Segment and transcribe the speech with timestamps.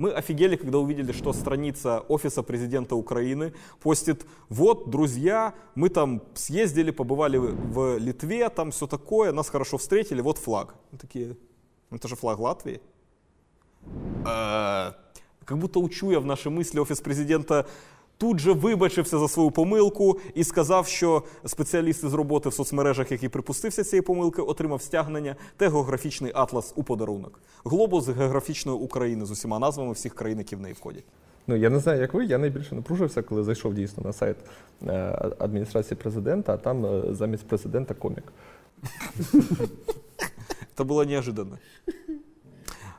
[0.00, 6.90] Мы офигели, когда увидели, что страница Офиса президента Украины постит, вот, друзья, мы там съездили,
[6.90, 10.74] побывали в Литве, там все такое, нас хорошо встретили, вот флаг.
[10.90, 11.36] Мы такие,
[11.90, 12.80] «Ну, это же флаг Латвии.
[14.24, 14.92] Э,
[15.44, 17.64] Как будто учу я в наші мислі Офіс президента
[18.18, 23.28] тут же вибачився за свою помилку і сказав, що спеціаліст з роботи в соцмережах, який
[23.28, 27.40] припустився цієї помилки, отримав стягнення та географічний атлас у подарунок.
[27.64, 31.04] Глобус географічної України з усіма назвами всіх країн, які в неї входять.
[31.46, 32.24] Ну я не знаю, як ви.
[32.24, 34.36] Я найбільше напружився, коли зайшов дійсно на сайт
[34.86, 34.92] е,
[35.38, 38.32] адміністрації президента, а там е, замість президента комік.
[40.76, 41.58] Это было неожиданно.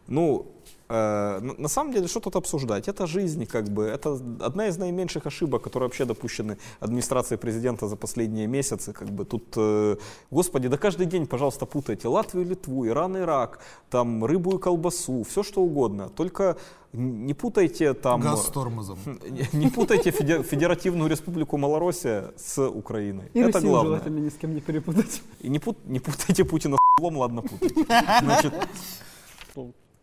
[0.08, 0.55] Ну, э,
[0.89, 2.89] на на самом деле, что тут обсуждать?
[2.89, 3.85] Это жизнь, как бы.
[3.85, 8.93] Это одна из наименьших ошибок, которые вообще допущены администрацией президента за последние месяцы.
[8.93, 9.97] Как бы тут, э,
[10.31, 13.59] господи, да каждый день, пожалуйста, путайте Латвию, Литву, Иран, Ирак,
[13.91, 16.09] там рыбу и колбасу, все что угодно.
[16.09, 16.57] Только
[16.93, 18.21] не путайте там...
[18.21, 18.99] Газ с тормозом.
[19.29, 23.25] Не не путайте Феде- Федеративную Республику Малороссия с Украиной.
[23.35, 23.91] И Это Россию главное.
[23.99, 25.21] желательно ни с кем не перепутать.
[25.41, 27.85] И не, пут- не путайте Путина с ладно путайте.
[28.23, 28.55] Значит,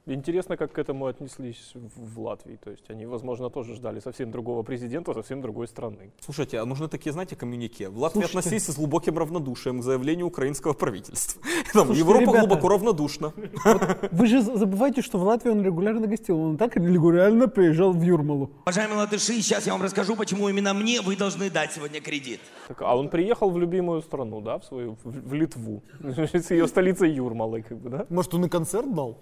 [0.06, 2.58] Интересно, как к этому отнеслись в, в Латвии.
[2.62, 6.12] То есть они, возможно, тоже ждали совсем другого президента, совсем другой страны.
[6.20, 7.88] Слушайте, а нужны такие, знаете, коммюнике.
[7.88, 8.40] В Латвии Слушайте.
[8.40, 11.42] относились с глубоким равнодушием к заявлению украинского правительства.
[11.74, 12.40] Там, Слушайте, Европа ребята.
[12.40, 13.34] глубоко равнодушна.
[14.12, 16.38] Вы же забываете, что в Латвии он регулярно гостил.
[16.38, 18.52] Он так регулярно приезжал в Юрмалу.
[18.64, 22.42] Уважаемые латыши, сейчас я вам расскажу, почему именно мне вы должны дать сегодня кредит.
[22.68, 26.68] Так, а он приехал в любимую страну, да, в свою, в, в Литву, с ее
[26.68, 28.06] столицей Юрмалой, как бы, да?
[28.10, 29.18] Может, он и концерт дал?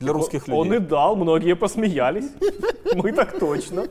[0.00, 0.88] Для русских Он и людей.
[0.88, 2.30] дал, многие посмеялись.
[2.94, 3.84] Мы так точно.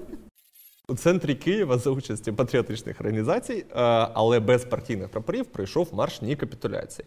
[0.89, 3.75] У центрі Києва за участі патріотичних організацій, е,
[4.13, 7.05] але без партійних прапорів, пройшов марш ні капітуляції.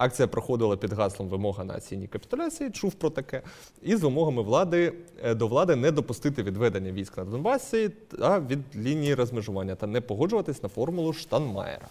[0.00, 3.42] Акція проходила під гаслом вимога нації ні капітуляції, чув про таке,
[3.82, 8.58] і з вимогами влади е, до влади не допустити відведення військ на Донбасі та від
[8.76, 11.88] лінії розмежування та не погоджуватись на формулу Штанмаєра.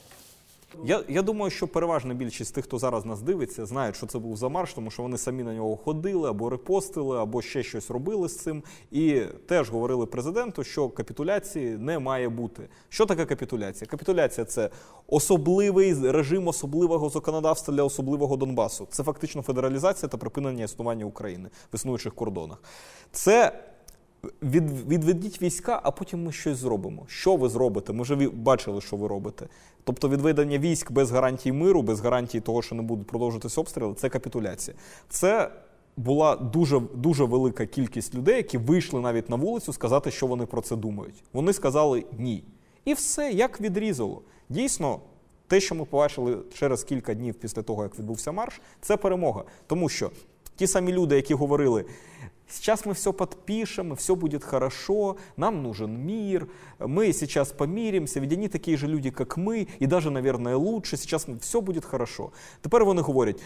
[0.84, 4.38] Я, я думаю, що переважна більшість тих, хто зараз нас дивиться, знають, що це був
[4.38, 8.30] за марш, тому що вони самі на нього ходили або репостили, або ще щось робили
[8.30, 8.64] з цим.
[8.92, 12.70] І теж говорили президенту, що капітуляції не має бути.
[12.90, 13.88] Що таке капітуляція?
[13.88, 14.70] Капітуляція це
[15.08, 18.88] особливий режим особливого законодавства для особливого Донбасу.
[18.92, 22.64] Це фактично федералізація та припинення існування України в існуючих кордонах.
[23.12, 23.60] Це
[24.44, 27.06] від, відведіть війська, а потім ми щось зробимо.
[27.08, 27.94] Що ви зробите?
[27.94, 29.48] Ми вже бачили, що ви робите.
[29.90, 34.10] Тобто відведення військ без гарантій миру, без гарантій того, що не будуть продовжуватись обстріли, це
[34.10, 34.78] капітуляція.
[35.10, 35.52] Це
[35.98, 40.62] була дуже, дуже велика кількість людей, які вийшли навіть на вулицю сказати, що вони про
[40.62, 41.24] це думають.
[41.34, 42.44] Вони сказали ні.
[42.86, 44.22] І все як відрізало.
[44.50, 45.00] Дійсно,
[45.48, 49.44] те, що ми побачили через кілька днів після того, як відбувся марш, це перемога.
[49.68, 50.12] Тому що
[50.56, 51.86] ті самі люди, які говорили,
[52.50, 56.50] сейчас мы все подпишем, и все будет хорошо, нам нужен мир,
[56.80, 61.28] мы сейчас помиримся, ведь они такие же люди, как мы, и даже, наверное, лучше, сейчас
[61.42, 62.32] все будет хорошо.
[62.62, 63.38] Тепер вони говорять,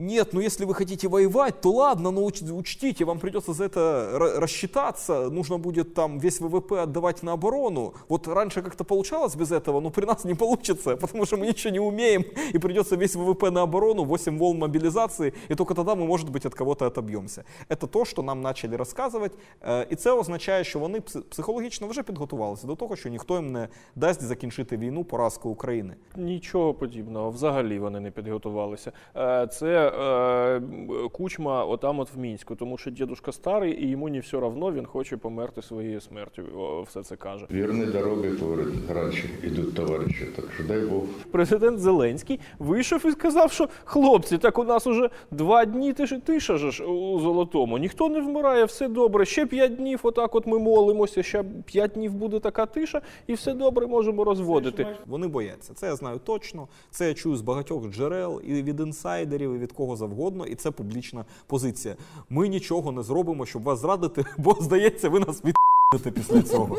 [0.00, 4.10] нет, ну если вы хотите воевать, то ладно, но уч- учтите, вам придется за это
[4.18, 7.94] ра- рассчитаться, нужно будет там весь ВВП отдавать на оборону.
[8.08, 11.72] Вот раньше как-то получалось без этого, но при нас не получится, потому что мы ничего
[11.72, 12.24] не умеем,
[12.54, 16.44] и придется весь ВВП на оборону, 8 волн мобилизации, и только тогда мы, может быть,
[16.46, 17.44] от кого-то отобьемся.
[17.70, 22.02] Это то, що нам почали розказувати, е, і це означає, що вони пс- психологічно вже
[22.02, 25.94] підготувалися до того, що ніхто їм не дасть закінчити війну поразкою України.
[26.16, 28.92] Нічого подібного, взагалі вони не підготувалися.
[29.16, 30.61] Е, Це е,
[31.11, 34.85] кучма отам от в Мінську, тому що дідушка старий і йому не все равно, він
[34.85, 36.43] хоче померти своєю смертю.
[36.57, 37.45] о, Все це каже.
[37.45, 41.03] Верные дороги, говорят, раньше идут товарищи, так что дай Бог.
[41.31, 46.57] Президент Зеленський вийшов і сказав, що хлопці, так у нас уже два дні тиша, тиша
[46.57, 47.77] же ж у золотому.
[47.77, 49.25] Ніхто не вмирає, все добре.
[49.25, 51.23] Ще п'ять днів, отак от ми молимося.
[51.23, 54.87] Ще п'ять днів буде така тиша, і все добре можемо розводити.
[55.05, 55.73] Вони бояться.
[55.73, 56.67] Це я знаю точно.
[56.89, 60.45] Це я чую з багатьох джерел і від інсайдерів, і від кого завгодно.
[60.45, 61.95] І це публічна позиція.
[62.29, 65.55] Ми нічого не зробимо, щоб вас зрадити, бо здається, ви нас від
[66.13, 66.77] після цього.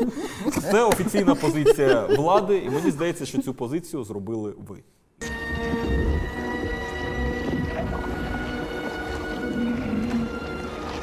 [0.61, 4.83] Це офіційна позиція влади, і мені здається, що цю позицію зробили ви.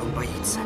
[0.02, 0.60] Он боится.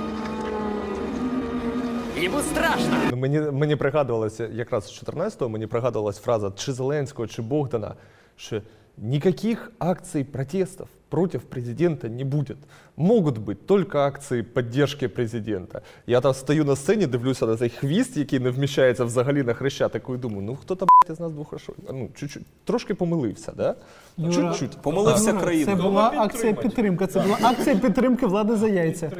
[2.16, 3.16] Ему страшно.
[3.16, 7.94] Мені, мені пригадувалося, якраз з 14-го мені пригадувалась фраза чи Зеленського, чи Богдана,
[8.36, 8.62] що
[8.96, 12.56] Никаких акций протестов против президента не будет.
[12.96, 15.80] Могут быть только акції підтримки президента.
[16.06, 20.14] Я там стою на сцені, дивлюся на цей хвіст, який не вміщається взагалі на хрещатику,
[20.14, 23.74] і думаю, ну хто-то блядь, із нас двох хорошо, ну, чуть-чуть, трошки помилився, да?
[24.16, 24.82] Юра, Чуть-чуть.
[24.82, 25.76] Помилився Юра, країна.
[25.76, 27.06] Це була акція підтримки.
[27.06, 29.10] Це була акція підтримки влади за яйця.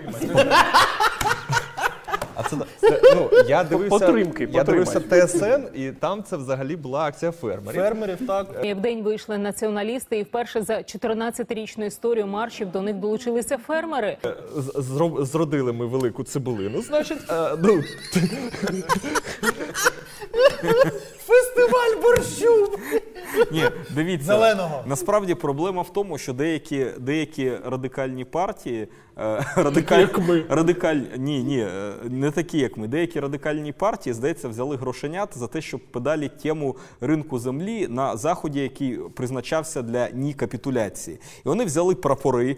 [2.35, 5.01] А це, це ну, я дивився, Потримки, я дивився.
[5.01, 5.45] ТСН,
[5.75, 7.81] і там це взагалі була акція фермерів.
[7.81, 8.47] Фермерів так.
[8.65, 14.17] В день вийшли націоналісти, і вперше за 14-річну історію маршів до них долучилися фермери.
[14.57, 16.83] З- зро- Зродили ми велику цибулину.
[16.83, 17.83] Значить, а, ну,
[21.27, 22.79] Фестиваль борщу!
[23.53, 24.83] Ні, дивіться, Зеленого.
[24.87, 28.89] насправді проблема в тому, що деякі, деякі радикальні партії,
[29.19, 30.07] е, радикаль,
[30.49, 32.89] радикаль, ні, ні, е, не такі, як ми.
[32.89, 38.61] Деякі радикальні партії, здається, взяли грошенят за те, щоб педалі тему ринку землі на заході,
[38.61, 41.19] який призначався для ні капітуляції.
[41.47, 42.57] І вони взяли прапори,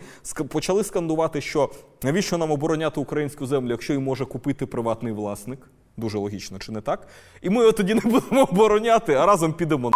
[0.49, 1.71] почали скандувати, що
[2.03, 5.59] навіщо нам обороняти українську землю, якщо її може купити приватний власник.
[5.97, 7.09] Дуже логічно, чи не так?
[7.43, 9.93] І ми його тоді не будемо обороняти, а разом підемо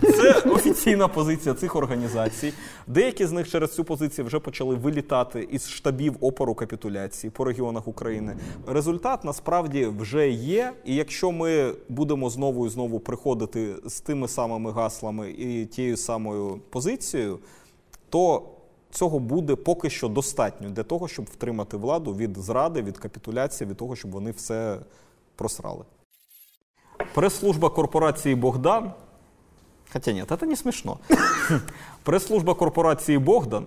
[0.02, 2.52] це офіційна позиція цих організацій.
[2.86, 7.88] Деякі з них через цю позицію вже почали вилітати із штабів опору капітуляції по регіонах
[7.88, 8.36] України.
[8.66, 10.72] Результат насправді вже є.
[10.84, 16.60] І якщо ми будемо знову і знову приходити з тими самими гаслами і тією самою
[16.70, 17.38] позицією,
[18.08, 18.42] то
[18.90, 23.76] цього буде поки що достатньо для того, щоб втримати владу від зради, від капітуляції, від
[23.76, 24.78] того, щоб вони все
[25.37, 25.83] просрали.
[27.13, 28.93] Прес-служба корпорації Богдан
[29.93, 30.99] Хотя нет, это не смешно.
[32.03, 33.65] Прес-служба корпорації Богдан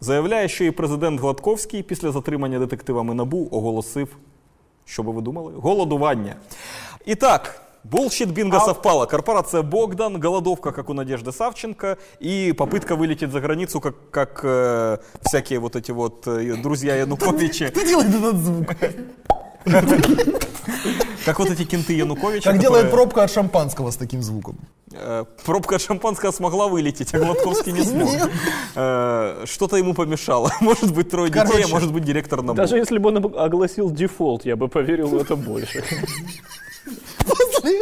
[0.00, 4.16] заявляє, що і президент Гладковський після затримання детективами НАБУ оголосив,
[4.84, 5.52] що би ви думали?
[5.56, 6.36] Голодування.
[7.06, 9.06] І так, Булшит бинго совпало.
[9.06, 14.98] Корпорация Богдан, голодовка, как у Надежды Савченко, и попытка вылететь за границу, как, как э,
[15.22, 17.70] всякие вот эти вот э, друзья Януковича.
[17.70, 18.74] Кто делает этот звук?
[21.25, 22.51] Как вот эти кенты Януковича.
[22.51, 24.55] Как делает пробка от шампанского с таким звуком.
[24.93, 28.29] Э, Пробка от шампанского смогла вылететь, а Гладковский не смог.
[28.75, 30.51] Э, Что-то ему помешало.
[30.61, 32.57] Может быть, трое детей, а может быть, директор НАБУ.
[32.57, 35.83] Даже если бы он огласил дефолт, я бы поверил в это больше.
[37.25, 37.81] После,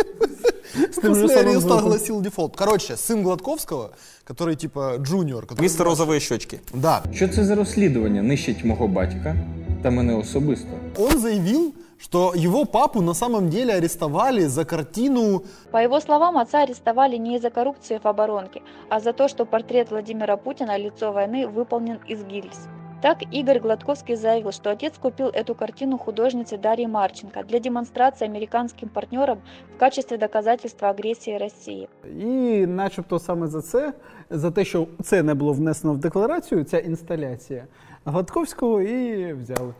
[1.01, 2.55] после ареста огласил дефолт.
[2.55, 3.91] Короче, сын Гладковского,
[4.25, 5.45] который типа джуниор.
[5.45, 5.61] Который...
[5.61, 6.59] Мистер розовые щечки.
[6.73, 7.03] Да.
[7.13, 9.35] Що це за розслідування нищить мого батька
[9.83, 10.67] та мене особисто?
[10.97, 16.62] Он заявил, что его папу на самом деле арестовали за картину По его словам, отца
[16.62, 21.46] арестовали не из-за коррупции в оборонке, а за то, что портрет Владимира Путина «Лицо войны»
[21.46, 22.68] выполнен из гильз.
[23.00, 28.88] Так Игорь Гладковский заявил, что отец купил эту картину художницы Дарьи Марченко для демонстрации американским
[28.88, 29.40] партнерам
[29.74, 31.88] в качестве доказательства агрессии России.
[32.04, 33.92] І начебто саме за це,
[34.30, 37.66] за те, що це не було внесено в декларацію, ця інсталяція
[38.04, 39.74] Гладковського і взяли.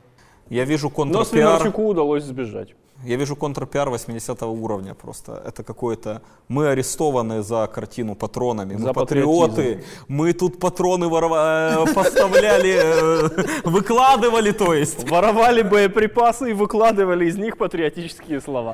[0.49, 1.25] Я вижу Но контрпиар.
[1.27, 2.75] Свинарчуку удалось сбежать.
[3.05, 5.41] Я вижу контрпиар 80 уровня просто.
[5.45, 6.21] Это какое-то...
[6.47, 8.75] Мы арестованы за картину патронами.
[8.75, 9.49] Мы За патриоты.
[9.51, 9.87] патриотизм.
[10.07, 13.29] Мы тут патроны ворова- э, поставляли, э,
[13.65, 15.09] выкладывали, то есть.
[15.09, 18.73] Воровали боеприпасы и выкладывали из них патриотические слова.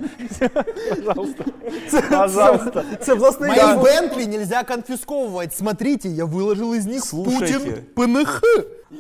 [0.90, 1.46] Пожалуйста.
[2.10, 2.86] Пожалуйста.
[3.40, 3.84] Мои.
[3.84, 5.56] Бентли нельзя конфисковывать.
[5.56, 7.84] Смотрите, я выложил из них Слушайте.
[7.96, 8.44] Путин ПНХ.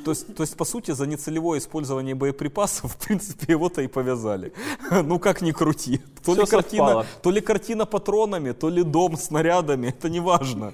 [0.05, 4.53] То есть, то есть, по сути, за нецелевое использование боеприпасов, в принципе, его-то и повязали.
[4.91, 6.01] Ну, как ни крути.
[6.25, 9.87] То ли, картина, то ли картина патронами, то ли дом снарядами.
[9.99, 10.73] Это не важно.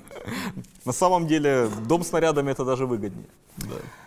[0.86, 3.26] На самом деле, дом снарядами это даже выгоднее.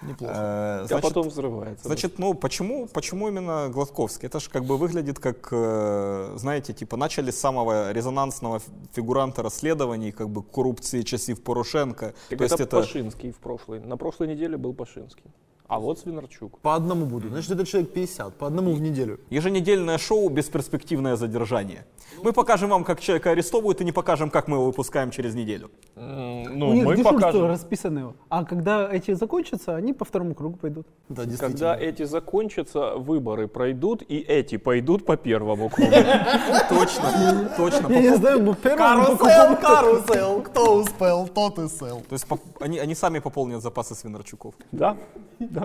[0.02, 0.33] Неплохо.
[0.33, 1.87] Э, А значит, потом взрывается.
[1.87, 4.26] Значит, ну почему, почему именно Гладковский?
[4.26, 8.61] Это же как бы выглядит как, э, знаете, типа начали с самого резонансного
[8.95, 12.12] фигуранта расследований, как бы коррупции часів Порошенко.
[12.28, 13.80] Так То есть это это Пашинский в прошлой.
[13.80, 15.25] На прошлой неделе был Пашинский.
[15.69, 16.59] А вот Свинарчук.
[16.61, 17.29] По одному буду.
[17.29, 18.35] Значит, это человек 50.
[18.39, 19.21] По одному в неделю.
[19.29, 21.85] еженедельное шоу «Бесперспективное задержание».
[22.23, 25.71] Мы покажем вам, как человека арестовывают, и не покажем, как мы его выпускаем через неделю.
[25.95, 27.47] Ну, У них мы дежурство покажем.
[27.47, 28.15] расписано.
[28.31, 30.87] А когда эти закончатся, они по второму кругу пойдут.
[31.11, 31.51] Да, действительно.
[31.51, 35.91] Когда эти закончатся, выборы пройдут, и эти пойдут по первому кругу.
[36.71, 37.93] Точно, точно.
[37.93, 40.43] Я не знаю, по Карусел, карусел.
[40.43, 42.03] Кто успел, тот и сел.
[42.09, 42.27] То есть
[42.61, 44.55] они сами пополнят запасы Свинарчуков.
[44.73, 44.97] Да?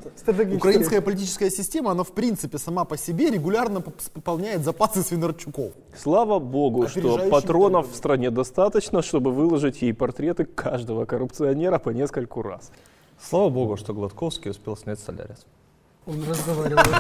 [0.02, 0.56] Да.
[0.56, 5.72] Украинская политическая система, она в принципе сама по себе регулярно поп- пополняет запасы Свинарчуков.
[5.98, 12.42] Слава богу, что патронов в стране достаточно, чтобы выложить ей портреты каждого коррупционера по нескольку
[12.42, 12.72] раз.
[13.22, 15.46] Слава богу, что Гладковский успел снять Солярис.
[16.06, 16.88] Он разговаривает.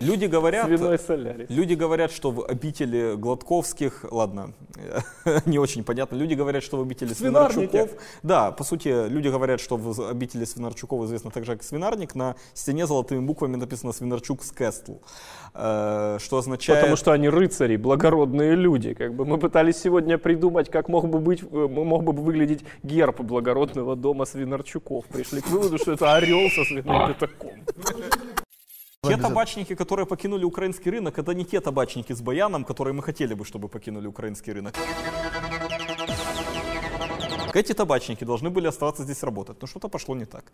[0.00, 4.52] Люди говорят, люди говорят, что в обители Гладковских, ладно,
[5.46, 7.12] не очень понятно, люди говорят, что в обители.
[7.12, 7.90] Свинарчуков,
[8.22, 12.86] да, по сути, люди говорят, что в обители Свинарчуков известно также как Свинарник, на стене
[12.86, 14.98] золотыми буквами написано Свинарчук Скестл,
[15.54, 16.80] э, что означает...
[16.80, 18.94] Потому что они рыцари, благородные люди.
[18.94, 23.20] Как бы мы пытались сегодня придумать, как мог бы быть, э, мог бы выглядеть герб
[23.20, 25.06] благородного дома Свинарчуков.
[25.06, 27.52] Пришли к выводу, что это орел со свиным пятаком.
[29.06, 33.32] Те табачники, которые покинули украинский рынок, это не те табачники с баяном, которые мы хотели
[33.32, 34.74] бы, чтобы покинули украинский рынок.
[37.54, 40.52] Эти табачники должны были оставаться здесь работать, но что-то пошло не так.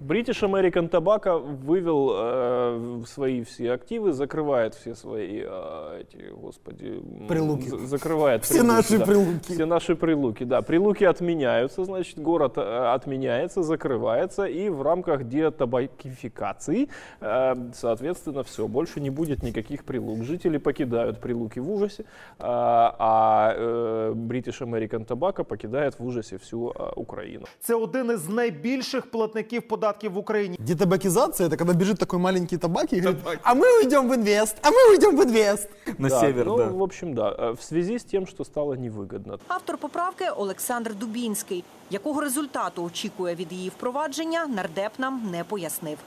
[0.00, 7.26] British American Tobacco вывел э, свои все активы, закрывает все свои, э, эти, господи, м,
[7.28, 7.68] Прилуки.
[7.68, 9.06] за- закрывает Все наши да.
[9.06, 9.52] прилуки.
[9.52, 10.62] Все наши прилуки, да.
[10.62, 16.88] Прилуки отменяются, значит, город э, отменяется, закрывается, и в рамках детабакификации,
[17.20, 20.24] э, соответственно, все, больше не будет никаких прилук.
[20.24, 22.04] Жители покидают прилуки в ужасе, э,
[22.40, 27.44] а э, British American Tobacco покидает в ужасе всю э, Украину.
[27.60, 30.56] Це один із найбільших платників податків в Україні.
[30.58, 34.70] Детабакизация – это когда бежит такой маленький табак и говорит, а мы уйдем в инвест, а
[34.70, 35.68] мы уйдем в инвест.
[35.98, 36.64] На Да, север, ну, да.
[36.68, 37.34] в общем, да.
[37.38, 39.38] э, В связи с тем, что стало невыгодно.
[39.48, 41.64] Автор поправки Олександр Дубінський.
[41.90, 45.98] Якого результату очікує від її впровадження, нардеп нам не пояснив.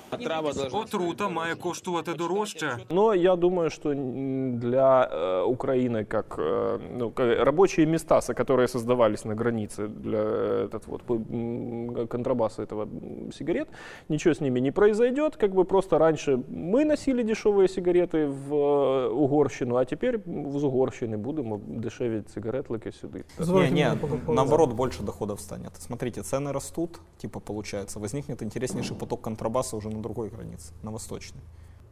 [0.73, 2.77] Отрута має коштувати дорожче.
[2.89, 8.33] Но я думаю, что м, для э, Украины, как, э, ну, как рабочие места, со-
[8.33, 13.67] которые создавались на границе для э, этот вот, п- м, контрабаса этого м, сигарет,
[14.09, 15.35] ничего с ними не произойдет.
[15.35, 20.19] Как бы просто раньше мы носили дешевые сигареты в э, Угорщину, а теперь
[20.57, 23.23] з Угорщини будемо дешеві цигаретлики сюди.
[23.39, 23.97] Не, не,
[24.35, 25.39] наоборот, больше доходов
[25.72, 25.82] Станет.
[25.82, 31.40] Смотрите, цены растут, типа получается, возникнет интереснейший поток контрабаса уже на другой границе, на восточной.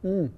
[0.02, 0.30] М.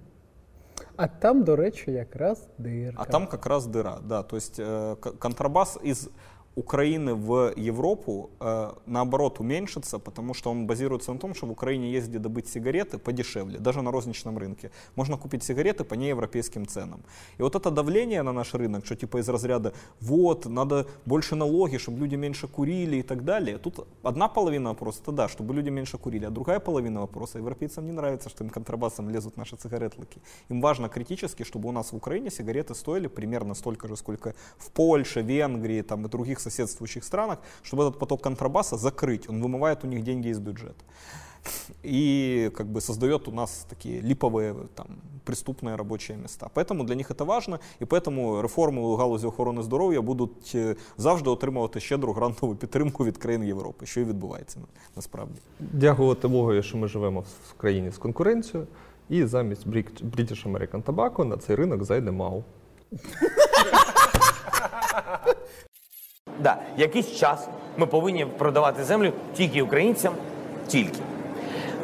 [0.96, 3.02] А там, до речі, якраз дирка.
[3.02, 4.22] А там как раз дыра, да.
[4.22, 6.08] То есть э, контрабас из
[6.54, 11.90] Украины в Европу, э, наоборот, уменьшится, потому что он базируется на том, что в Украине
[11.90, 14.70] есть где добыть сигареты подешевле, даже на розничном рынке.
[14.96, 17.02] Можно купить сигареты по неевропейским ценам.
[17.38, 21.78] И вот это давление на наш рынок, что типа из разряда, вот, надо больше налоги,
[21.78, 23.56] чтобы люди меньше курили и так далее.
[23.56, 27.86] Тут одна половина вопроса, это да, чтобы люди меньше курили, а другая половина вопроса, европейцам
[27.86, 30.20] не нравится, что им контрабасом лезут наши цигаретлыки.
[30.50, 34.70] Им важно критически, чтобы у нас в Украине сигареты стоили примерно столько же, сколько в
[34.70, 39.29] Польше, Венгрии там, и других соседствующих странах, чтобы этот поток контрабаса закрыть.
[39.29, 40.83] Он вымывает у них деньги из бюджета.
[41.83, 44.87] И как бы создает у нас такие липовые там,
[45.25, 46.49] преступные рабочие места.
[46.53, 51.29] Поэтому для них это важно, і поэтому реформи у галузі охорони здоров'я будуть е, завжди
[51.29, 55.39] отримувати щедру грантову підтримку від країн Європи, що і відбувається на- насправді.
[55.59, 58.67] Дякувати Богові, що ми живемо в в країні з конкуренцією,
[59.09, 62.43] і замість Брік- British American Tobacco на цей ринок зайде МАУ.
[66.40, 70.14] Да, якийсь час ми повинні продавати землю тільки українцям,
[70.66, 70.98] тільки.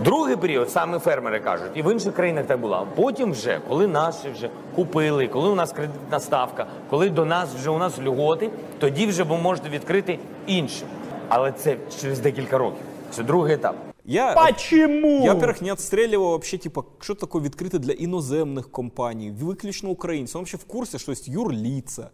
[0.04, 2.86] Другий період саме фермери кажуть, і в інших країнах так було.
[2.96, 7.70] Потім вже, коли наші вже купили, коли у нас кредитна ставка, коли до нас вже
[7.70, 10.88] у нас льготи, тоді вже ви можете відкрити іншим.
[11.28, 12.82] Але це через декілька років.
[13.10, 13.76] Це другий етап.
[14.04, 15.24] Я, Почему?
[15.24, 20.36] Я, во-первых, не отстреливал вообще, типа, что такое відкрито для іноземних компаній, виключно українців.
[20.36, 22.10] Он вообще в курсе, что есть юрлица,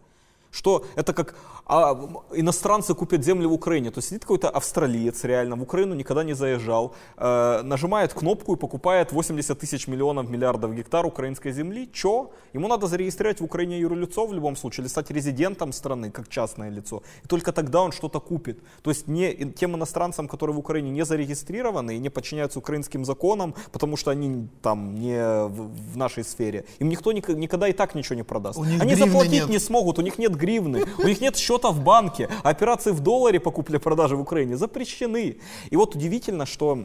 [0.54, 1.34] что это как
[1.66, 1.94] а,
[2.32, 3.90] иностранцы купят землю в Украине.
[3.90, 8.56] То есть сидит какой-то австралиец реально, в Украину никогда не заезжал, э, нажимает кнопку и
[8.56, 11.88] покупает 80 тысяч миллионов миллиардов гектар украинской земли.
[11.92, 12.30] Чё?
[12.54, 16.70] Ему надо зарегистрировать в Украине юрлицо в любом случае, или стать резидентом страны, как частное
[16.70, 17.02] лицо.
[17.24, 18.58] И только тогда он что-то купит.
[18.82, 23.54] То есть не тем иностранцам, которые в Украине не зарегистрированы и не подчиняются украинским законам,
[23.72, 27.94] потому что они там не в, в нашей сфере, им никто ник- никогда и так
[27.94, 28.58] ничего не продаст.
[28.58, 29.48] Они заплатить нет.
[29.48, 33.40] не смогут, у них нет гривны, у них нет счета в банке, операции в долларе
[33.40, 35.36] по купле-продаже в Украине запрещены.
[35.70, 36.84] И вот удивительно, что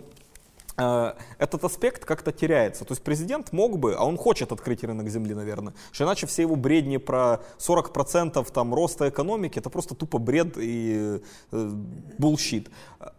[1.38, 2.86] этот аспект как-то теряется.
[2.86, 6.44] То есть президент мог бы, а он хочет открыть рынок земли, наверное, что иначе все
[6.44, 11.22] его бредни про 40% там, роста экономики, это просто тупо бред и
[11.52, 11.70] э,
[12.18, 12.70] bullshit.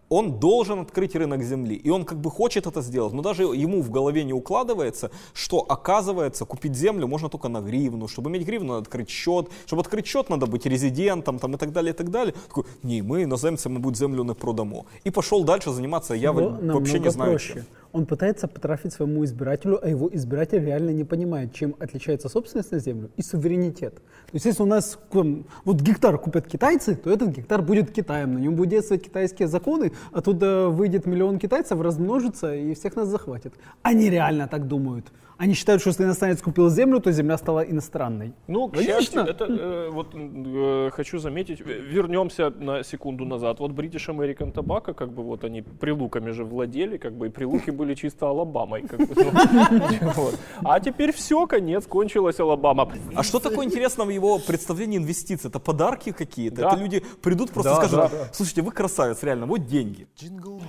[0.09, 3.81] Он должен открыть рынок земли, и он как бы хочет это сделать, но даже ему
[3.81, 8.69] в голове не укладывается, что оказывается купить землю можно только на гривну, чтобы иметь гривну
[8.73, 12.11] надо открыть счет, чтобы открыть счет надо быть резидентом там, и так далее, и так
[12.11, 12.35] далее.
[12.49, 14.85] Такой, не, ми іноземцям, мабуть, землю не продамо.
[15.05, 17.50] И пошел дальше заниматься, я Бо вообще не знаю проще.
[17.54, 17.64] Чем.
[17.92, 22.78] Он пытается потрафить своему избирателю, а его избиратель реально не понимает, чем отличается собственность на
[22.78, 23.95] землю и суверенитет.
[23.95, 28.38] То есть если у нас вот гектар купят китайцы, то этот гектар будет Китаем, на
[28.38, 33.54] нем будут действовать китайские законы, оттуда выйдет миллион китайцев, размножится и всех нас захватит.
[33.83, 35.07] Они реально так думают.
[35.40, 38.35] Они считают, что если иностранец купил землю, то земля стала иностранной.
[38.47, 38.94] Ну, к Логично.
[39.00, 43.59] счастью, это э, вот э, хочу заметить, э, вернемся на секунду назад.
[43.59, 47.70] Вот British American Tobacco, как бы вот они прилуками же владели, как бы и прилуки
[47.70, 48.82] были чисто Алабамой.
[48.82, 50.38] как бы, ну, вот.
[50.62, 52.92] А теперь все, конец, кончилась Алабама.
[53.14, 55.49] А что такое интересно в его представлении инвестиций?
[55.49, 56.56] Это подарки какие-то?
[56.56, 56.68] Да.
[56.68, 58.28] Это люди придут просто Да, скажут, да, да.
[58.35, 60.06] слушайте, вы красавец, реально, вот деньги.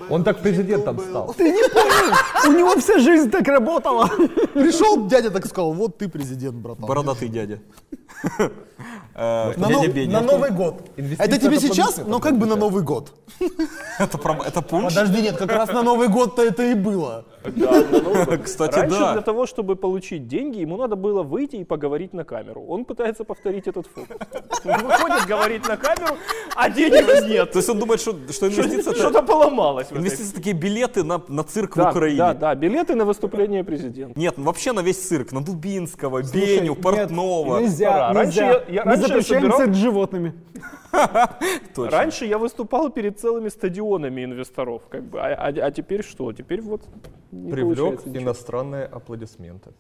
[0.10, 1.34] Он так президентом стал.
[1.38, 2.16] Ты не понял?
[2.48, 4.10] У него вся жизнь так работала.
[4.63, 6.86] Пришел дядя так сказал, вот ты президент, братан.
[6.86, 7.60] Бородатый дядя.
[9.13, 10.89] Э, На, нов- Новый год.
[10.96, 13.12] Это тебе сейчас, но как бы на Новый год.
[14.00, 14.94] Это пром- это пунш?
[14.94, 17.25] Подожди, нет, как раз на Новый год-то это и было.
[17.44, 18.38] Да.
[18.44, 19.14] Кстати, Раньше да.
[19.14, 22.64] для того, чтобы получить деньги, ему надо было выйти и поговорить на камеру.
[22.68, 24.16] Он пытается повторить этот фокус.
[24.66, 26.18] Он выходит, говорит на камеру,
[26.56, 27.52] а денег нет.
[27.52, 29.88] То есть он думает, что, что инвестиция Что-то поломалось.
[29.92, 32.18] инвестиции такие билеты на, на цирк Да, в Украине.
[32.18, 34.20] Да, да, билеты на выступление президента.
[34.20, 37.60] Нет, ну вообще на весь цирк, на Дубинского, Слушай, Беню, нет, Портнова.
[37.60, 38.14] Нельзя, Пора.
[38.14, 38.52] Раньше нельзя.
[38.52, 40.34] я- я- раньше я запрещаем собирал- цирк с животными.
[41.75, 41.91] Точно.
[41.99, 46.33] Раньше я выступал перед целыми стадионами инвесторов, как бы, а, а- а теперь что?
[46.33, 46.83] Теперь вот
[47.33, 48.25] не Привлек получается ничего.
[48.25, 49.71] иностранные аплодисменты.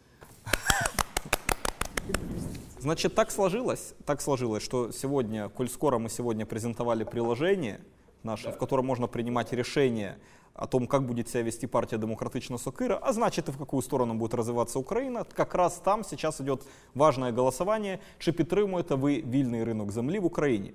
[2.78, 7.80] Значит, так сложилось, так сложилось, что сегодня, коль скоро мы сегодня презентовали приложение
[8.22, 10.18] наше, в котором можно принимать решения
[10.54, 14.14] о том, как будет себя вести партия Демократична Сокира, а значит и в какую сторону
[14.14, 16.62] будет развиваться Украина, как раз там сейчас идет
[16.94, 20.72] важное голосування, чи підтримуєте ви вільний ринок землі в Україні.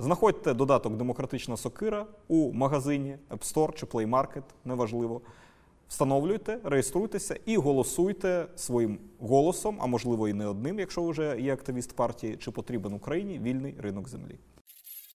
[0.00, 5.20] Знаходьте додаток Демократична Сокира у магазині App Store чи Play Market, неважливо.
[5.88, 11.96] Встановлюйте, реєструйтеся і голосуйте своїм голосом, а можливо і не одним, якщо вже є активіст
[11.96, 14.38] партії, чи потрібен Україні вільний ринок землі.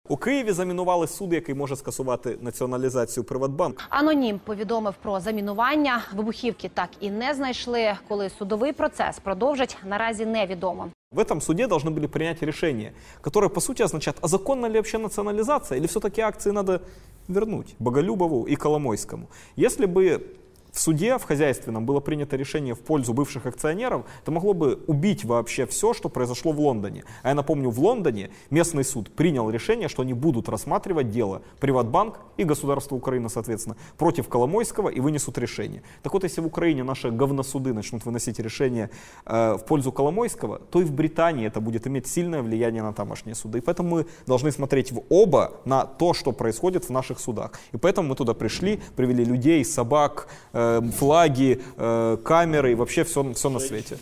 [0.09, 3.81] У Києві замінували суд, який може скасувати націоналізацію Приватбанку.
[3.89, 6.03] Анонім повідомив про замінування.
[6.15, 7.93] Вибухівки так і не знайшли.
[8.07, 10.89] Коли судовий процес продовжать, наразі невідомо.
[11.15, 14.97] В этом суде должны были принять решение, которое по сути означает, а законна ли вообще
[14.97, 16.81] национализация, или все-таки акции надо
[17.29, 19.29] вернуть Боголюбову и Коломойскому.
[19.55, 20.35] Если бы
[20.75, 25.23] в суде, в хозяйственном, было принято решение в пользу бывших акционеров, это могло бы убить
[25.23, 27.05] вообще все, что произошло в Лондоне.
[27.23, 32.19] А я напомню, в Лондоне местный суд принял решение, что они будут рассматривать дело Приватбанк
[32.35, 35.81] и государство Украины, соответственно, против Коломойского и вынесут решение.
[36.03, 38.89] Так вот, если в Украине наши говносуды начнут выносить решение
[39.25, 43.35] э, в пользу Коломойского, то и в Британии это будет иметь сильное влияние на тамошние
[43.35, 43.59] суды.
[43.59, 47.53] И поэтому мы должны смотреть в оба на то, что происходит в наших судах.
[47.71, 50.64] И поэтому мы туда пришли, привели людей, собак, э,
[50.97, 53.97] флаги, э, камеры и вообще все, все на свете.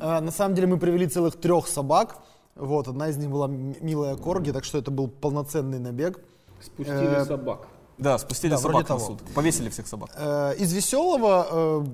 [0.00, 2.18] А, на самом деле мы привели целых трех собак.
[2.56, 6.20] Вот, одна из них была милая корги, так что это был полноценный набег.
[6.60, 7.68] Спустили Э, собак.
[7.98, 9.00] Да, спустили Да, собак на того.
[9.00, 9.22] суд.
[9.34, 10.10] Повесили всех собак.
[10.16, 11.84] Э, Из веселого, э,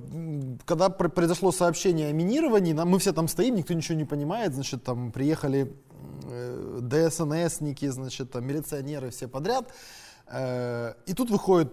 [0.66, 4.54] когда пр- произошло сообщение о минировании, нам, мы все там стоим, никто ничего не понимает,
[4.54, 5.72] значит, там приехали
[6.30, 9.68] э, ДСНСники, значит, там милиционеры, все подряд.
[10.26, 11.72] Э, И тут выходит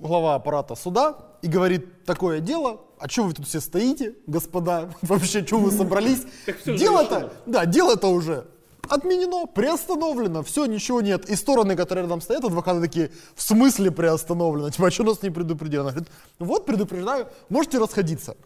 [0.00, 5.46] глава аппарата суда и говорит, такое дело, а что вы тут все стоите, господа, вообще,
[5.46, 6.22] что вы собрались?
[6.66, 8.46] Дело-то, да, дело-то уже
[8.88, 11.28] отменено, приостановлено, все, ничего нет.
[11.30, 14.70] И стороны, которые рядом стоят, адвокаты такие, в смысле приостановлено?
[14.70, 15.80] Типа, а что нас не предупредили?
[15.80, 18.36] Она говорит, вот, предупреждаю, можете расходиться.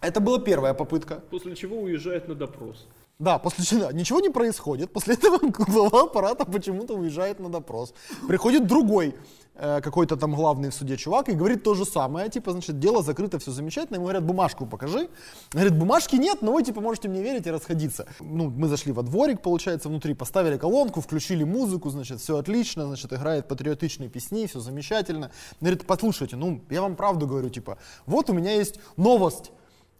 [0.00, 1.22] Это была первая попытка.
[1.30, 2.86] После чего уезжает на допрос.
[3.20, 4.92] Да, после чего ничего не происходит.
[4.92, 7.94] После этого глава аппарата почему-то уезжает на допрос.
[8.26, 9.14] Приходит другой
[9.54, 12.28] э, какой-то там главный в суде чувак и говорит то же самое.
[12.28, 13.96] Типа, значит, дело закрыто, все замечательно.
[13.96, 15.08] Ему говорят, бумажку покажи.
[15.52, 18.04] Говорит, бумажки нет, но вы, типа, можете мне верить и расходиться.
[18.18, 23.12] Ну, мы зашли во дворик, получается, внутри, поставили колонку, включили музыку, значит, все отлично, значит,
[23.12, 25.30] играет патриотичные песни, все замечательно.
[25.60, 29.52] Говорит, послушайте, ну, я вам правду говорю, типа, вот у меня есть новость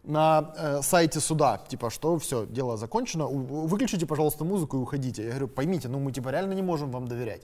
[0.05, 5.23] на э, сайте суда, типа, что все, дело закончено, у- выключите, пожалуйста, музыку и уходите.
[5.23, 7.43] Я говорю, поймите, ну мы типа реально не можем вам доверять.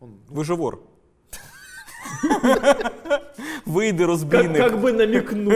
[0.00, 0.80] Вы же вор.
[3.66, 4.56] Выйди, разбийник.
[4.58, 5.52] Как бы намекнул.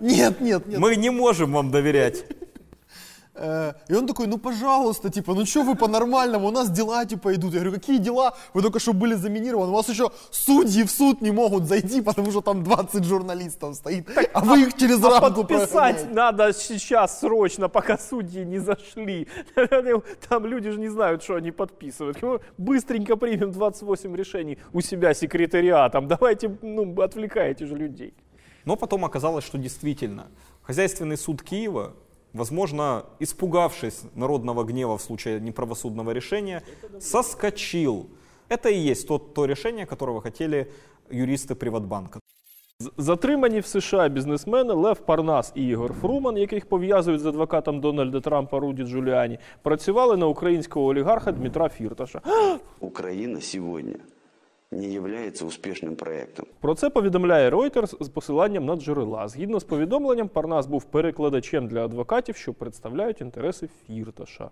[0.00, 0.78] Нет, нет, нет.
[0.78, 2.24] Мы не можем вам доверять.
[3.38, 7.34] Э, И он такой, ну пожалуйста, типа, ну что вы по-нормальному, у нас дела типа
[7.34, 7.54] идут.
[7.54, 8.34] Я говорю, какие дела?
[8.54, 12.30] Вы только что были заминированы, у вас еще судьи в суд не могут зайти, потому
[12.30, 17.68] что там 20 журналистов стоит, а вы их через А рамку подписать надо сейчас срочно,
[17.68, 19.28] пока судьи не зашли.
[20.28, 22.20] Там люди же не знают, что они подписывают.
[22.22, 26.08] Ну, Быстренько примем 28 решений у себя секретариатом.
[26.08, 28.14] Давайте, ну, отвлекайте же людей.
[28.64, 30.26] Но потом оказалось, что действительно
[30.62, 31.94] хозяйственный суд Киева,
[32.38, 36.62] возможно, испугавшись народного гнева в случае неправосудного решения,
[37.00, 38.06] соскочил.
[38.48, 40.70] Это и есть то, то решение, которого хотели
[41.10, 42.20] юристы Приватбанка.
[42.96, 48.60] Затримані в США бізнесмени Лев Парнас і Ігор Фруман, яких пов'язують з адвокатом Дональда Трампа
[48.60, 52.20] Руді Джуліані, працювали на українського олігарха Дмитра Фірташа.
[52.80, 53.94] Украина сегодня
[54.70, 56.46] не является успешным проектом.
[56.60, 59.28] Про це повідомляє Reuters з посиланням на джерела.
[59.28, 64.50] Згідно з повідомленням, Парнас був перекладачем для адвокатів, що представляють інтереси Фірташа.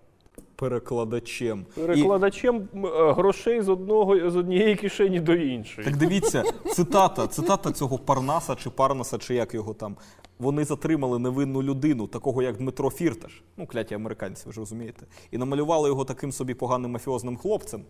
[0.55, 1.65] Перекладачем.
[1.75, 5.87] Перекладачем м, е, грошей з одного з однієї кишені до іншої.
[5.87, 9.95] Так дивіться, цитата, цитата цього Парнаса чи Парнаса, чи як його там.
[10.39, 15.37] Вони затримали невинну людину, такого як Дмитро Фірташ, ну, кляті американці, ви ж розумієте, і
[15.37, 17.81] намалювали його таким собі поганим мафіозним хлопцем,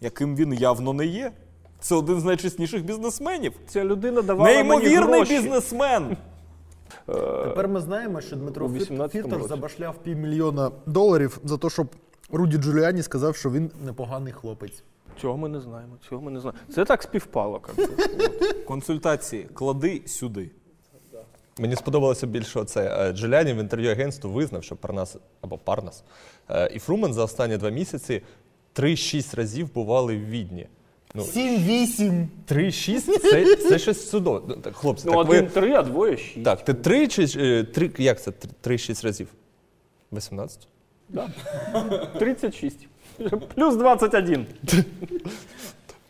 [0.00, 1.32] яким він явно не є.
[1.80, 3.52] Це один з найчесніших бізнесменів.
[3.68, 5.34] Ця людина давала мені Неймовірний гроші.
[5.40, 6.16] бізнесмен.
[7.44, 9.48] Тепер ми знаємо, що Дмитро у Фір- 18-му Фірташ році.
[9.48, 11.86] забашляв півмільйона доларів за те, щоб
[12.32, 14.82] Руді Джуліані сказав, що він непоганий хлопець.
[15.20, 15.92] Цього ми не знаємо.
[16.08, 16.58] Цього ми не знаємо.
[16.74, 17.60] Це так співпало.
[18.66, 20.50] Консультації клади сюди.
[21.58, 23.08] Мені сподобалося більше оце.
[23.08, 26.04] Е, Джуліані в інтерв'ю агентству визнав, що Парнас або Парнас
[26.50, 28.22] е, і Фрумен за останні два місяці
[28.74, 30.66] 3-6 разів бували в Відні.
[31.14, 32.26] Ну, 7-8.
[32.48, 34.42] 3-6 це, це щось судо.
[34.48, 35.38] Ну, так, Хлопці, Ну, так ви...
[35.38, 36.44] один три, а двоє шість.
[36.44, 38.32] Так, ти 3 чи е, три, як це
[38.64, 39.28] 3-6 разів?
[40.12, 40.68] 18?
[41.08, 41.28] Да.
[42.18, 42.76] 36.
[43.54, 44.46] Плюс 21.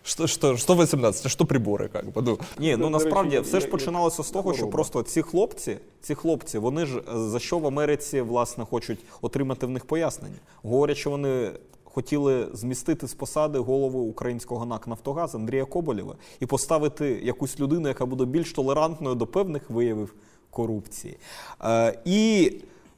[0.03, 1.23] Що, що, що 18?
[1.23, 2.23] Це що прибори, як би?
[2.23, 5.77] Ну, Ні, ну насправді речі, все ж я- починалося з того, що просто ці хлопці,
[6.01, 10.37] ці хлопці, вони ж е, за що в Америці власне хочуть отримати в них пояснення.
[10.63, 11.51] Говорять, що вони
[11.96, 18.06] хотіли змістити з посади голову українського НАК Нафтогаз Андрія Коболєва і поставити якусь людину, яка
[18.06, 20.14] буде більш толерантною до певних виявів
[20.50, 21.18] корупції.
[21.64, 22.52] Е, і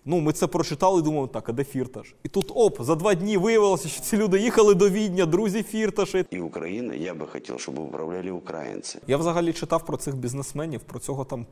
[0.06, 2.16] ну, ми це прочитали і думали, так, а де Фірташ?
[2.24, 6.26] І тут оп, за два дні виявилося, що ці люди їхали до Відня, друзі Фірташі.
[6.34, 9.00] И Украина, я бы хотел, чтобы управляли украинцы.
[9.08, 11.46] Я взагалі читав про цих бізнесменів, про цього там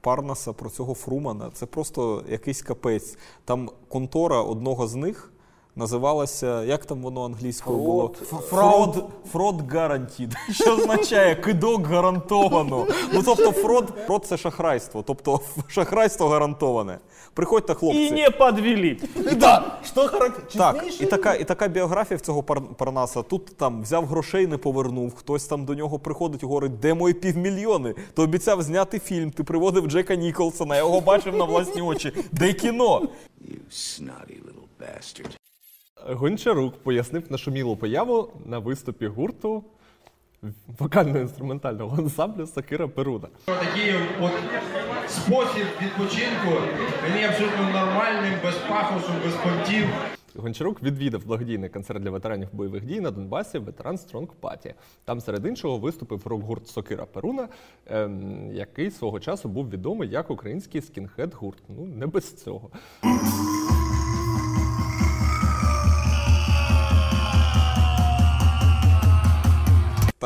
[0.00, 1.50] Парнаса, про цього Фрумана.
[1.52, 3.18] Це просто якийсь капець.
[3.44, 5.30] Там контора одного з них
[5.75, 8.11] називалася, як там воно англійською було?
[8.49, 10.35] Фрод, фрод гарантід.
[10.51, 12.87] Що означає кидок гарантовано.
[13.13, 15.03] Ну тобто фрод, фрод це шахрайство.
[15.07, 16.97] Тобто шахрайство гарантоване.
[17.33, 17.99] Приходьте, хлопці.
[17.99, 18.97] І не підвели.
[19.37, 20.43] Да, що характер...
[20.57, 23.21] Так, і така, і така біографія в цього Пар- Парнаса.
[23.21, 25.15] Тут там взяв грошей, не повернув.
[25.15, 27.95] Хтось там до нього приходить і говорить, де мої півмільйони?
[28.13, 32.13] Ти обіцяв зняти фільм, ти приводив Джека Ніколсона, я його бачив на власні очі.
[32.31, 33.01] Де кіно?
[36.07, 39.63] Гончарук пояснив нашумілу появу на виступі гурту
[40.79, 43.27] вокально-інструментального ансамблю Сакира Перуна.
[43.45, 44.31] Такий от
[45.09, 46.61] спосіб відпочинку
[47.15, 49.85] він абсолютно нормальним, без пафосу, без понтів.
[50.35, 54.73] Гончарук відвідав благодійний концерт для ветеранів бойових дій на Донбасі Ветеран Стронг Паті.
[55.05, 57.47] Там серед іншого виступив рок-гурт Сокира Перуна,
[57.85, 61.63] ем, який свого часу був відомий як український скінхед-гурт.
[61.69, 62.69] Ну, не без цього.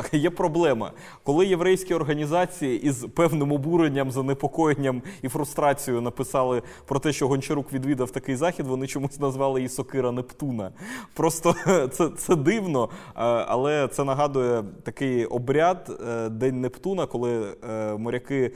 [0.04, 0.92] Так, є проблема.
[1.24, 8.12] Коли єврейські організації із певним обуренням, занепокоєнням і фрустрацією написали про те, що Гончарук відвідав
[8.12, 10.72] такий захід, вони чомусь назвали її Сокира Нептуна.
[11.14, 11.56] Просто
[11.92, 18.52] це, це дивно, е, але це нагадує такий обряд е, День Нептуна, коли е, моряки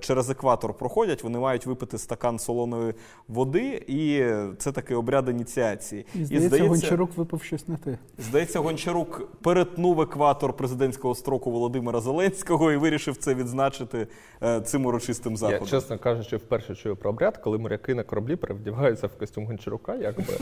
[0.00, 2.94] через екватор проходять, вони мають випити стакан солоної
[3.28, 4.24] води, і
[4.58, 6.06] це такий обряд ініціації.
[6.14, 7.98] І здається, Гончарук випав щось на те.
[8.18, 14.06] Здається, Гончарук перетнув екватор президентського строку Володимира Зеленського і вирішив це відзначити
[14.42, 15.68] е, цим урочистим Я, заходом.
[15.68, 20.24] чесно кажучи, вперше чую про обряд, коли моряки на кораблі перевдягаються в костюм Гончарука, якби.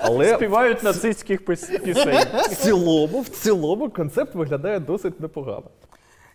[0.00, 2.24] Але Співають нацистських пісень.
[2.50, 5.70] в цілому, в цілому концепт виглядає досить непогано.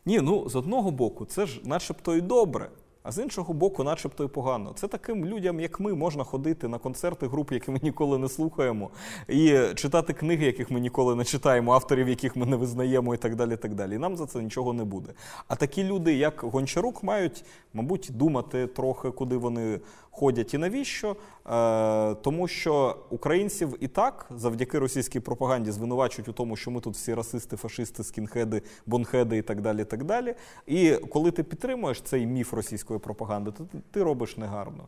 [0.05, 2.69] Ні, ну з одного боку, це ж начебто і добре.
[3.03, 4.73] А з іншого боку, начебто і погано.
[4.75, 8.89] Це таким людям, як ми, можна ходити на концерти груп, які ми ніколи не слухаємо,
[9.27, 13.35] і читати книги, яких ми ніколи не читаємо, авторів, яких ми не визнаємо, і так
[13.35, 13.57] далі.
[13.57, 13.95] Так далі.
[13.95, 15.13] І нам за це нічого не буде.
[15.47, 19.79] А такі люди, як Гончарук, мають, мабуть, думати трохи, куди вони
[20.11, 21.15] ходять і навіщо.
[21.49, 26.93] Е, тому що українців і так завдяки російській пропаганді звинувачують у тому, що ми тут
[26.93, 29.81] всі расисти, фашисти, скінхеди, бонхеди і так далі.
[29.81, 30.35] І так далі.
[30.67, 34.87] І коли ти підтримуєш цей міф російської пропаганди, то ти, робиш негарно.